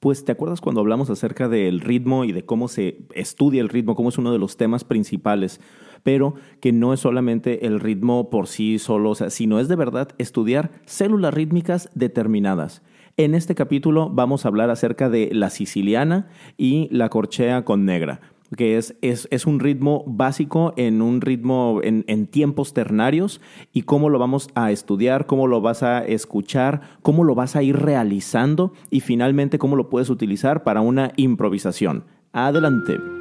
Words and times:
Pues 0.00 0.24
te 0.24 0.32
acuerdas 0.32 0.62
cuando 0.62 0.80
hablamos 0.80 1.10
acerca 1.10 1.46
del 1.50 1.80
ritmo 1.80 2.24
y 2.24 2.32
de 2.32 2.46
cómo 2.46 2.68
se 2.68 3.06
estudia 3.14 3.60
el 3.60 3.68
ritmo, 3.68 3.94
cómo 3.94 4.08
es 4.08 4.16
uno 4.16 4.32
de 4.32 4.38
los 4.38 4.56
temas 4.56 4.82
principales, 4.82 5.60
pero 6.02 6.36
que 6.60 6.72
no 6.72 6.94
es 6.94 7.00
solamente 7.00 7.66
el 7.66 7.80
ritmo 7.80 8.30
por 8.30 8.46
sí 8.46 8.78
solo, 8.78 9.14
sino 9.14 9.60
es 9.60 9.68
de 9.68 9.76
verdad 9.76 10.08
estudiar 10.16 10.70
células 10.86 11.34
rítmicas 11.34 11.90
determinadas. 11.94 12.80
En 13.18 13.34
este 13.34 13.54
capítulo 13.54 14.08
vamos 14.08 14.46
a 14.46 14.48
hablar 14.48 14.70
acerca 14.70 15.10
de 15.10 15.28
la 15.34 15.50
siciliana 15.50 16.30
y 16.56 16.88
la 16.90 17.10
corchea 17.10 17.66
con 17.66 17.84
negra 17.84 18.22
que 18.56 18.76
es, 18.76 18.96
es, 19.00 19.46
un 19.46 19.60
ritmo 19.60 20.02
básico 20.06 20.74
en 20.76 21.02
un 21.02 21.20
ritmo 21.20 21.80
en, 21.82 22.04
en, 22.08 22.26
tiempos 22.26 22.74
ternarios 22.74 23.40
y 23.72 23.82
cómo 23.82 24.08
lo 24.08 24.18
vamos 24.18 24.48
a 24.54 24.70
estudiar, 24.72 25.26
cómo 25.26 25.46
lo 25.46 25.60
vas 25.60 25.82
a 25.82 26.04
escuchar, 26.04 26.80
cómo 27.02 27.24
lo 27.24 27.34
vas 27.34 27.56
a 27.56 27.62
ir 27.62 27.76
realizando 27.76 28.72
y 28.90 29.00
finalmente 29.00 29.58
cómo 29.58 29.76
lo 29.76 29.88
puedes 29.88 30.10
utilizar 30.10 30.64
para 30.64 30.80
una 30.80 31.12
improvisación. 31.16 32.04
Adelante. 32.32 33.19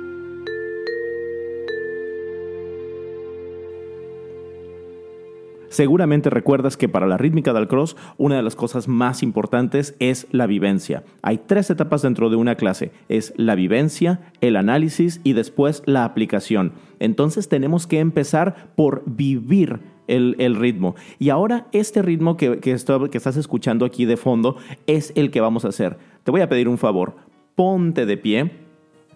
Seguramente 5.70 6.30
recuerdas 6.30 6.78
que 6.78 6.90
para 6.90 7.08
la 7.08 7.18
rítmica 7.18 7.54
del 7.54 7.68
cross 7.68 7.96
una 8.18 8.36
de 8.36 8.44
las 8.44 8.56
cosas 8.56 8.88
más 8.88 9.24
importantes 9.24 9.96
es 10.00 10.28
la 10.32 10.48
vivencia. 10.48 11.04
Hay 11.22 11.38
tres 11.38 11.70
etapas 11.70 12.02
dentro 12.02 12.30
de 12.30 12.36
una 12.36 12.56
clase. 12.56 12.92
Es 13.08 13.34
la 13.38 13.56
vivencia, 13.56 14.20
el 14.42 14.56
análisis 14.56 15.22
y 15.24 15.34
después 15.34 15.84
la 15.86 16.06
aplicación. 16.06 16.74
Entonces 17.00 17.50
tenemos 17.50 17.88
que 17.88 18.00
empezar 18.00 18.72
por 18.76 19.04
vivir 19.06 19.80
el, 20.08 20.56
ritmo. 20.56 20.96
Y 21.20 21.30
ahora 21.30 21.68
este 21.72 22.02
ritmo 22.02 22.36
que, 22.36 22.60
que 22.60 22.72
estás 22.72 23.38
escuchando 23.38 23.86
aquí 23.86 24.06
de 24.06 24.18
fondo 24.18 24.58
es 24.88 25.14
el 25.16 25.30
que 25.30 25.40
vamos 25.40 25.66
a 25.66 25.70
hacer. 25.70 25.98
Te 26.24 26.32
voy 26.32 26.42
a 26.42 26.50
pedir 26.50 26.68
un 26.68 26.80
favor. 26.80 27.16
Ponte 27.54 28.08
de 28.08 28.18
pie 28.18 28.52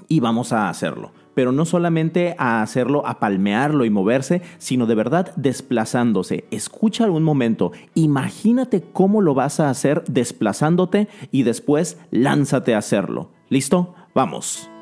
y 0.08 0.20
vamos 0.20 0.54
a 0.54 0.70
hacerlo 0.70 1.23
pero 1.34 1.52
no 1.52 1.66
solamente 1.66 2.36
a 2.38 2.62
hacerlo, 2.62 3.06
a 3.06 3.20
palmearlo 3.20 3.86
y 3.86 3.90
moverse, 3.90 4.42
sino 4.58 4.86
de 4.86 4.96
verdad 4.96 5.34
desplazándose. 5.36 6.46
Escucha 6.52 7.04
algún 7.04 7.24
momento, 7.24 7.72
imagínate 7.96 8.84
cómo 8.94 9.22
lo 9.22 9.34
vas 9.34 9.60
a 9.60 9.70
hacer 9.70 10.04
desplazándote 10.06 11.08
y 11.32 11.44
después 11.44 11.98
lánzate 12.12 12.76
a 12.76 12.80
hacerlo. 12.80 13.30
¿Listo? 13.50 13.94
Vamos. 14.16 14.73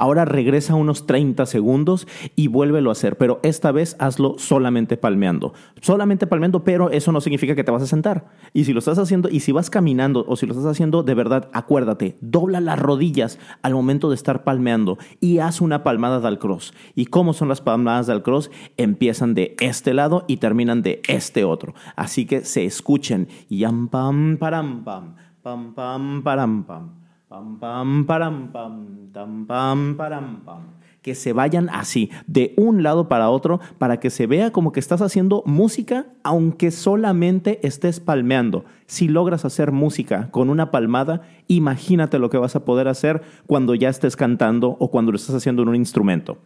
Ahora 0.00 0.24
regresa 0.24 0.76
unos 0.76 1.04
30 1.04 1.44
segundos 1.44 2.08
y 2.34 2.48
vuélvelo 2.48 2.88
a 2.88 2.92
hacer, 2.92 3.18
pero 3.18 3.38
esta 3.42 3.70
vez 3.70 3.96
hazlo 3.98 4.36
solamente 4.38 4.96
palmeando. 4.96 5.52
Solamente 5.82 6.26
palmeando, 6.26 6.64
pero 6.64 6.88
eso 6.88 7.12
no 7.12 7.20
significa 7.20 7.54
que 7.54 7.64
te 7.64 7.70
vas 7.70 7.82
a 7.82 7.86
sentar. 7.86 8.30
Y 8.54 8.64
si 8.64 8.72
lo 8.72 8.78
estás 8.78 8.98
haciendo, 8.98 9.28
y 9.28 9.40
si 9.40 9.52
vas 9.52 9.68
caminando 9.68 10.24
o 10.26 10.36
si 10.36 10.46
lo 10.46 10.54
estás 10.54 10.64
haciendo 10.64 11.02
de 11.02 11.12
verdad, 11.12 11.50
acuérdate, 11.52 12.16
dobla 12.22 12.62
las 12.62 12.78
rodillas 12.78 13.38
al 13.60 13.74
momento 13.74 14.08
de 14.08 14.14
estar 14.14 14.42
palmeando 14.42 14.96
y 15.20 15.40
haz 15.40 15.60
una 15.60 15.84
palmada 15.84 16.20
del 16.20 16.38
cross. 16.38 16.72
¿Y 16.94 17.04
cómo 17.04 17.34
son 17.34 17.50
las 17.50 17.60
palmadas 17.60 18.06
del 18.06 18.22
cross? 18.22 18.50
Empiezan 18.78 19.34
de 19.34 19.54
este 19.60 19.92
lado 19.92 20.24
y 20.26 20.38
terminan 20.38 20.80
de 20.80 21.02
este 21.08 21.44
otro. 21.44 21.74
Así 21.94 22.24
que 22.24 22.46
se 22.46 22.64
escuchen. 22.64 23.28
Yam 23.50 23.88
pam 23.88 24.38
param 24.38 24.82
pam. 24.82 25.16
Pam 25.42 25.74
pam 25.74 26.22
param 26.22 26.64
pam. 26.64 27.00
Pam, 27.30 27.60
pam, 27.60 28.06
param, 28.06 28.50
pam, 28.50 28.86
tam, 29.12 29.46
pam, 29.46 29.94
param, 29.96 30.40
pam. 30.44 30.62
Que 31.00 31.14
se 31.14 31.32
vayan 31.32 31.68
así, 31.70 32.10
de 32.26 32.54
un 32.56 32.82
lado 32.82 33.08
para 33.08 33.30
otro, 33.30 33.60
para 33.78 34.00
que 34.00 34.10
se 34.10 34.26
vea 34.26 34.50
como 34.50 34.72
que 34.72 34.80
estás 34.80 35.00
haciendo 35.00 35.44
música, 35.46 36.06
aunque 36.24 36.72
solamente 36.72 37.64
estés 37.64 38.00
palmeando. 38.00 38.64
Si 38.86 39.06
logras 39.06 39.44
hacer 39.44 39.70
música 39.70 40.28
con 40.32 40.50
una 40.50 40.72
palmada, 40.72 41.22
imagínate 41.46 42.18
lo 42.18 42.30
que 42.30 42.38
vas 42.38 42.56
a 42.56 42.64
poder 42.64 42.88
hacer 42.88 43.22
cuando 43.46 43.76
ya 43.76 43.90
estés 43.90 44.16
cantando 44.16 44.76
o 44.80 44.90
cuando 44.90 45.12
lo 45.12 45.16
estás 45.16 45.36
haciendo 45.36 45.62
en 45.62 45.68
un 45.68 45.76
instrumento. 45.76 46.38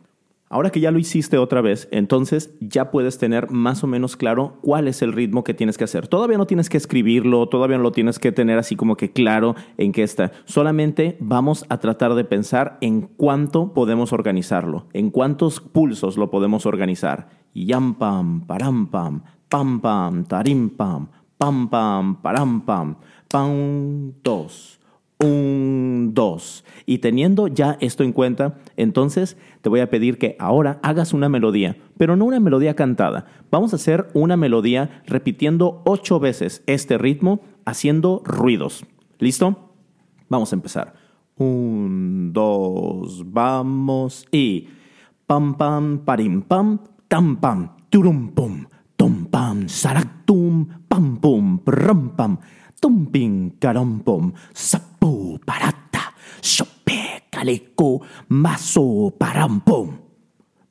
Ahora 0.50 0.70
que 0.70 0.80
ya 0.80 0.90
lo 0.90 0.98
hiciste 0.98 1.38
otra 1.38 1.62
vez, 1.62 1.88
entonces 1.90 2.54
ya 2.60 2.90
puedes 2.90 3.18
tener 3.18 3.50
más 3.50 3.82
o 3.82 3.86
menos 3.86 4.16
claro 4.16 4.58
cuál 4.60 4.88
es 4.88 5.00
el 5.00 5.12
ritmo 5.12 5.42
que 5.42 5.54
tienes 5.54 5.78
que 5.78 5.84
hacer. 5.84 6.06
Todavía 6.06 6.36
no 6.36 6.46
tienes 6.46 6.68
que 6.68 6.76
escribirlo, 6.76 7.48
todavía 7.48 7.78
no 7.78 7.82
lo 7.82 7.92
tienes 7.92 8.18
que 8.18 8.30
tener 8.30 8.58
así 8.58 8.76
como 8.76 8.96
que 8.96 9.10
claro 9.10 9.54
en 9.78 9.92
qué 9.92 10.02
está. 10.02 10.32
Solamente 10.44 11.16
vamos 11.18 11.64
a 11.70 11.78
tratar 11.78 12.14
de 12.14 12.24
pensar 12.24 12.76
en 12.82 13.02
cuánto 13.02 13.72
podemos 13.72 14.12
organizarlo, 14.12 14.86
en 14.92 15.10
cuántos 15.10 15.60
pulsos 15.60 16.18
lo 16.18 16.30
podemos 16.30 16.66
organizar. 16.66 17.28
Yam 17.54 17.94
pam, 17.94 18.46
param 18.46 18.86
pam, 18.86 19.22
pam 19.48 19.80
pam, 19.80 20.24
tarim 20.24 20.68
pam, 20.68 21.08
pam 21.38 21.68
pam, 21.68 22.20
param 22.20 22.60
pam, 22.60 22.96
pam, 23.28 24.12
dos 24.22 24.78
un, 25.20 26.10
dos. 26.14 26.64
Y 26.86 26.98
teniendo 26.98 27.48
ya 27.48 27.76
esto 27.80 28.02
en 28.02 28.12
cuenta, 28.12 28.56
entonces 28.76 29.36
te 29.62 29.68
voy 29.68 29.80
a 29.80 29.90
pedir 29.90 30.18
que 30.18 30.36
ahora 30.38 30.78
hagas 30.82 31.12
una 31.12 31.28
melodía, 31.28 31.76
pero 31.96 32.16
no 32.16 32.24
una 32.24 32.40
melodía 32.40 32.74
cantada. 32.74 33.26
Vamos 33.50 33.72
a 33.72 33.76
hacer 33.76 34.08
una 34.14 34.36
melodía 34.36 35.02
repitiendo 35.06 35.82
ocho 35.84 36.20
veces 36.20 36.62
este 36.66 36.98
ritmo, 36.98 37.40
haciendo 37.64 38.22
ruidos. 38.24 38.84
¿Listo? 39.18 39.72
Vamos 40.28 40.52
a 40.52 40.56
empezar. 40.56 40.94
Un, 41.36 42.32
dos, 42.32 43.24
vamos 43.32 44.26
y 44.30 44.68
pam 45.26 45.56
pam 45.56 46.04
parim 46.04 46.42
pam 46.42 46.78
tam 47.08 47.36
pam 47.40 47.68
turum 47.90 48.28
pum 48.28 48.66
tum 48.96 49.24
pam 49.26 49.68
saractum 49.68 50.68
pam 50.86 51.16
pum 51.16 51.58
pram 51.58 52.12
pam 52.14 52.38
tumping 52.84 53.56
pum 54.04 54.34
sap 54.52 55.00
parata, 55.46 56.12
sope, 56.42 57.24
caleco, 57.30 58.02
mazo, 58.28 59.14
parampom. 59.16 59.88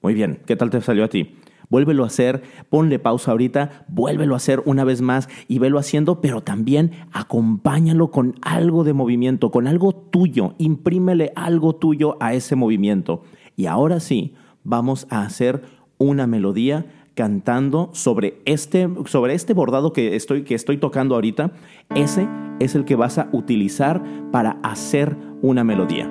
Muy 0.03 0.13
bien, 0.13 0.40
¿qué 0.46 0.56
tal 0.56 0.69
te 0.69 0.79
salió 0.81 1.06
a 1.06 1.07
ti? 1.07 1.38
Vuélvelo 1.69 2.03
a 2.03 2.07
hacer, 2.07 2.44
ponle 2.69 3.00
pausa 3.00 3.31
ahorita, 3.31 3.85
vuélvelo 3.88 4.35
a 4.35 4.38
hacer 4.38 4.62
una 4.68 4.84
vez 4.84 5.02
más 5.02 5.28
y 5.47 5.57
velo 5.57 5.79
haciendo, 5.79 6.22
pero 6.22 6.41
también 6.41 6.91
acompáñalo 7.13 8.12
con 8.12 8.35
algo 8.44 8.84
de 8.84 8.94
movimiento, 8.94 9.50
con 9.50 9.66
algo 9.66 9.94
tuyo, 9.96 10.53
imprímele 10.59 11.31
algo 11.35 11.73
tuyo 11.78 12.18
a 12.19 12.35
ese 12.35 12.56
movimiento. 12.56 13.23
Y 13.56 13.66
ahora 13.66 14.00
sí, 14.00 14.35
vamos 14.63 15.07
a 15.09 15.23
hacer 15.23 15.63
una 15.97 16.28
melodía 16.28 16.85
cantando 17.16 17.90
sobre 17.94 18.41
este, 18.46 18.90
sobre 19.06 19.34
este 19.34 19.53
bordado 19.53 19.94
que 19.94 20.16
estoy, 20.16 20.44
que 20.44 20.56
estoy 20.56 20.78
tocando 20.78 21.16
ahorita. 21.16 21.51
Ese 21.96 22.28
es 22.59 22.75
el 22.75 22.85
que 22.85 22.96
vas 22.96 23.18
a 23.18 23.29
utilizar 23.31 24.03
para 24.31 24.57
hacer 24.63 25.16
una 25.41 25.63
melodía. 25.63 26.09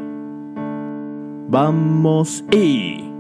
Vamos 1.49 2.45
y... 2.53 3.12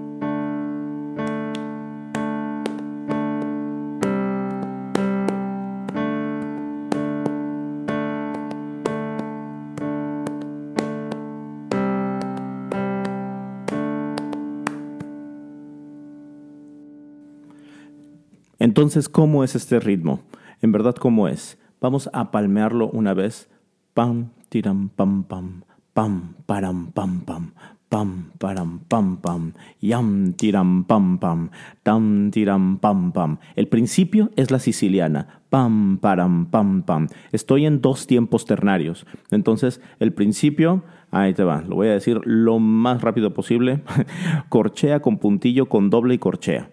Entonces, 18.72 19.10
¿cómo 19.10 19.44
es 19.44 19.54
este 19.54 19.80
ritmo? 19.80 20.22
En 20.62 20.72
verdad, 20.72 20.94
¿cómo 20.94 21.28
es? 21.28 21.58
Vamos 21.78 22.08
a 22.14 22.30
palmearlo 22.30 22.88
una 22.88 23.12
vez. 23.12 23.50
Pam, 23.92 24.30
tiram, 24.48 24.88
pam, 24.88 25.24
pam, 25.24 25.64
pam, 25.92 26.36
param, 26.46 26.90
pam, 26.90 27.20
pam, 27.20 27.52
pam, 27.90 28.30
param, 28.38 28.80
pam, 28.88 29.18
pam, 29.18 29.52
yam, 29.78 30.32
tiram, 30.32 30.84
pam, 30.84 31.18
pam, 31.18 31.50
tam, 31.82 32.30
tiram, 32.30 32.78
pam, 32.78 33.12
pam. 33.12 33.36
El 33.56 33.68
principio 33.68 34.30
es 34.36 34.50
la 34.50 34.58
siciliana. 34.58 35.42
Pam, 35.50 35.98
param, 36.00 36.46
pam, 36.46 36.82
pam. 36.82 37.08
Estoy 37.30 37.66
en 37.66 37.82
dos 37.82 38.06
tiempos 38.06 38.46
ternarios. 38.46 39.04
Entonces, 39.30 39.82
el 39.98 40.14
principio, 40.14 40.82
ahí 41.10 41.34
te 41.34 41.44
va, 41.44 41.60
lo 41.60 41.76
voy 41.76 41.88
a 41.88 41.92
decir 41.92 42.22
lo 42.24 42.58
más 42.58 43.02
rápido 43.02 43.34
posible. 43.34 43.82
corchea 44.48 45.02
con 45.02 45.18
puntillo 45.18 45.68
con 45.68 45.90
doble 45.90 46.14
y 46.14 46.18
corchea 46.18 46.70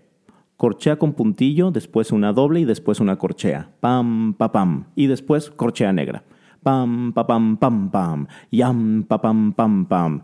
corchea 0.59 0.97
con 0.97 1.13
puntillo, 1.13 1.71
después 1.71 2.11
una 2.11 2.33
doble 2.33 2.59
y 2.59 2.65
después 2.65 2.99
una 2.99 3.17
corchea. 3.17 3.71
Pam, 3.79 4.33
pa, 4.33 4.51
pam. 4.51 4.87
Y 4.93 5.07
después 5.07 5.51
corchea 5.51 5.93
negra. 5.93 6.25
pam, 6.61 7.13
pa, 7.13 7.25
pam, 7.25 7.55
pam, 7.55 7.89
pam, 7.89 8.27
yam, 8.51 9.05
pa, 9.07 9.21
pam, 9.21 9.53
pam, 9.53 9.85
pam. 9.85 10.21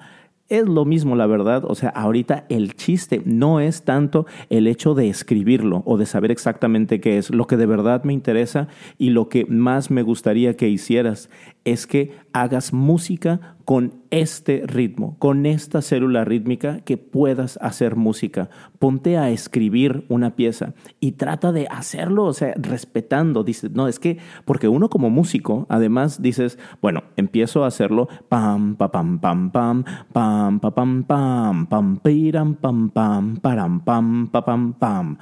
Es 0.50 0.68
lo 0.68 0.84
mismo, 0.84 1.16
la 1.16 1.26
verdad. 1.26 1.64
O 1.66 1.74
sea, 1.74 1.90
ahorita 1.90 2.46
el 2.50 2.76
chiste 2.76 3.22
no 3.24 3.62
es 3.62 3.84
tanto 3.84 4.26
el 4.50 4.68
hecho 4.68 4.94
de 4.94 5.08
escribirlo 5.08 5.84
o 5.86 5.98
de 5.98 6.06
saber 6.06 6.32
exactamente 6.32 7.00
qué 7.00 7.18
es. 7.18 7.30
Lo 7.30 7.48
que 7.48 7.56
de 7.56 7.66
verdad 7.66 8.04
me 8.04 8.12
interesa 8.12 8.68
y 8.98 9.12
lo 9.12 9.30
que 9.30 9.46
más 9.46 9.90
me 9.90 10.02
gustaría 10.02 10.58
que 10.58 10.68
hicieras 10.68 11.30
es 11.65 11.88
que 11.88 12.15
hagas 12.31 12.73
música 12.73 13.56
con 13.65 13.94
este 14.12 14.63
ritmo, 14.67 15.17
con 15.17 15.47
esta 15.47 15.81
célula 15.81 16.23
rítmica 16.23 16.81
que 16.81 16.97
puedas 16.97 17.57
hacer 17.59 17.95
música. 17.95 18.50
Ponte 18.77 19.17
a 19.17 19.31
escribir 19.31 20.06
una 20.07 20.35
pieza 20.35 20.75
y 21.00 21.13
trata 21.13 21.51
de 21.51 21.67
hacerlo, 21.67 22.25
o 22.25 22.33
sea, 22.33 22.53
respetando. 22.56 23.44
Dices, 23.44 23.71
no, 23.71 23.88
es 23.88 23.97
que, 23.97 24.19
porque 24.45 24.67
uno 24.67 24.89
como 24.89 25.09
músico, 25.09 25.65
además 25.67 26.21
dices, 26.21 26.59
bueno, 26.81 27.03
empiezo 27.17 27.63
a 27.63 27.67
hacerlo, 27.67 28.07
pam, 28.29 28.75
pa, 28.75 28.91
pam, 28.91 29.19
pam, 29.19 29.51
pam, 29.51 29.83
pam, 30.13 30.59
pa, 30.59 30.75
pam, 30.75 31.03
pam, 31.03 31.65
pam, 31.65 31.97
piram, 31.97 32.53
pam, 32.53 32.89
pam, 32.91 33.38
param, 33.38 33.79
pam, 33.83 34.27
pa, 34.27 34.45
pam, 34.45 34.73
pam, 34.73 35.17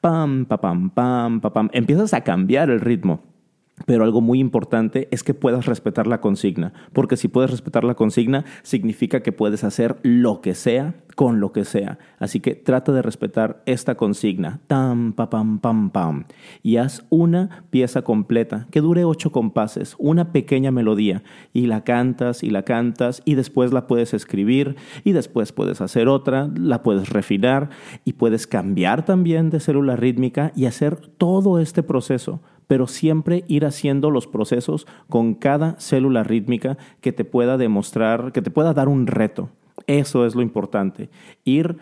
pam, 0.00 0.44
pa, 0.44 0.60
pam, 0.60 0.90
pam, 0.90 1.40
pa, 1.40 1.52
pam. 1.52 1.68
Empiezas 1.72 2.14
a 2.14 2.20
cambiar 2.20 2.70
el 2.70 2.80
ritmo 2.80 3.27
pero 3.86 4.04
algo 4.04 4.20
muy 4.20 4.40
importante 4.40 5.08
es 5.10 5.22
que 5.22 5.34
puedas 5.34 5.66
respetar 5.66 6.06
la 6.06 6.20
consigna, 6.20 6.72
porque 6.92 7.16
si 7.16 7.28
puedes 7.28 7.50
respetar 7.50 7.84
la 7.84 7.94
consigna, 7.94 8.44
significa 8.62 9.22
que 9.22 9.32
puedes 9.32 9.64
hacer 9.64 9.96
lo 10.02 10.40
que 10.40 10.54
sea 10.54 10.94
con 11.18 11.40
lo 11.40 11.50
que 11.50 11.64
sea. 11.64 11.98
Así 12.20 12.38
que 12.38 12.54
trata 12.54 12.92
de 12.92 13.02
respetar 13.02 13.60
esta 13.66 13.96
consigna, 13.96 14.60
tam, 14.68 15.12
pa, 15.12 15.28
pam, 15.28 15.58
pam, 15.58 15.90
pam, 15.90 16.26
y 16.62 16.76
haz 16.76 17.04
una 17.08 17.64
pieza 17.70 18.02
completa 18.02 18.68
que 18.70 18.80
dure 18.80 19.04
ocho 19.04 19.32
compases, 19.32 19.96
una 19.98 20.30
pequeña 20.30 20.70
melodía, 20.70 21.24
y 21.52 21.66
la 21.66 21.82
cantas 21.82 22.44
y 22.44 22.50
la 22.50 22.62
cantas, 22.62 23.20
y 23.24 23.34
después 23.34 23.72
la 23.72 23.88
puedes 23.88 24.14
escribir, 24.14 24.76
y 25.02 25.10
después 25.10 25.50
puedes 25.50 25.80
hacer 25.80 26.06
otra, 26.06 26.48
la 26.54 26.84
puedes 26.84 27.08
refinar, 27.08 27.70
y 28.04 28.12
puedes 28.12 28.46
cambiar 28.46 29.04
también 29.04 29.50
de 29.50 29.58
célula 29.58 29.96
rítmica 29.96 30.52
y 30.54 30.66
hacer 30.66 30.98
todo 31.00 31.58
este 31.58 31.82
proceso 31.82 32.40
pero 32.68 32.86
siempre 32.86 33.44
ir 33.48 33.64
haciendo 33.64 34.10
los 34.10 34.26
procesos 34.26 34.86
con 35.08 35.34
cada 35.34 35.80
célula 35.80 36.22
rítmica 36.22 36.76
que 37.00 37.12
te 37.12 37.24
pueda 37.24 37.56
demostrar, 37.56 38.30
que 38.30 38.42
te 38.42 38.50
pueda 38.50 38.74
dar 38.74 38.88
un 38.88 39.06
reto. 39.06 39.48
Eso 39.88 40.26
es 40.26 40.36
lo 40.36 40.42
importante. 40.42 41.10
Ir 41.44 41.78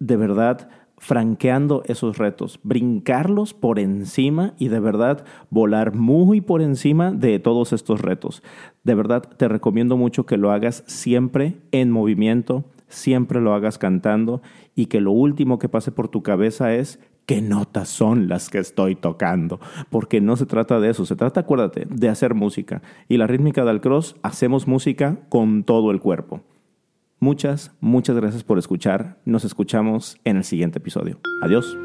de 0.00 0.16
verdad 0.16 0.68
franqueando 0.96 1.82
esos 1.86 2.18
retos, 2.18 2.58
brincarlos 2.62 3.54
por 3.54 3.78
encima 3.78 4.54
y 4.58 4.68
de 4.68 4.80
verdad 4.80 5.24
volar 5.48 5.94
muy 5.94 6.40
por 6.40 6.60
encima 6.60 7.12
de 7.12 7.38
todos 7.38 7.72
estos 7.72 8.00
retos. 8.00 8.42
De 8.82 8.94
verdad 8.94 9.22
te 9.22 9.48
recomiendo 9.48 9.96
mucho 9.96 10.26
que 10.26 10.36
lo 10.36 10.50
hagas 10.50 10.84
siempre 10.86 11.56
en 11.70 11.90
movimiento, 11.90 12.64
siempre 12.88 13.40
lo 13.40 13.54
hagas 13.54 13.78
cantando 13.78 14.42
y 14.74 14.86
que 14.86 15.00
lo 15.00 15.12
último 15.12 15.58
que 15.58 15.68
pase 15.70 15.92
por 15.92 16.08
tu 16.08 16.22
cabeza 16.22 16.74
es 16.74 16.98
qué 17.24 17.40
notas 17.40 17.88
son 17.88 18.28
las 18.28 18.50
que 18.50 18.58
estoy 18.58 18.94
tocando, 18.94 19.60
porque 19.88 20.20
no 20.20 20.36
se 20.36 20.46
trata 20.46 20.80
de 20.80 20.90
eso, 20.90 21.06
se 21.06 21.16
trata, 21.16 21.40
acuérdate, 21.40 21.86
de 21.88 22.08
hacer 22.08 22.34
música. 22.34 22.82
Y 23.08 23.18
la 23.18 23.26
rítmica 23.26 23.64
del 23.64 23.80
cross, 23.80 24.16
hacemos 24.22 24.66
música 24.66 25.18
con 25.28 25.64
todo 25.64 25.92
el 25.92 26.00
cuerpo. 26.00 26.40
Muchas, 27.20 27.72
muchas 27.80 28.16
gracias 28.16 28.44
por 28.44 28.58
escuchar. 28.58 29.18
Nos 29.26 29.44
escuchamos 29.44 30.18
en 30.24 30.38
el 30.38 30.44
siguiente 30.44 30.78
episodio. 30.78 31.20
Adiós. 31.42 31.76